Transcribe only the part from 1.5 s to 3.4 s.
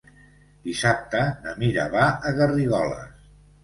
Mira va a Garrigoles.